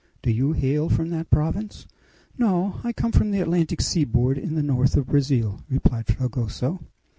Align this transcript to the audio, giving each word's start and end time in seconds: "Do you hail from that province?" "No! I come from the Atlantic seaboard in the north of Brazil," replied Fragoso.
"Do 0.23 0.31
you 0.31 0.53
hail 0.53 0.89
from 0.89 1.11
that 1.11 1.29
province?" 1.29 1.85
"No! 2.35 2.79
I 2.83 2.91
come 2.91 3.11
from 3.11 3.29
the 3.29 3.39
Atlantic 3.39 3.81
seaboard 3.81 4.35
in 4.39 4.55
the 4.55 4.63
north 4.63 4.97
of 4.97 5.05
Brazil," 5.05 5.61
replied 5.69 6.07
Fragoso. 6.07 6.79